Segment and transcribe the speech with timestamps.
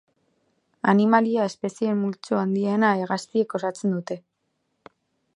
[0.93, 4.17] Animalia espezieen multzo handiena hegaztiek osatzen dute.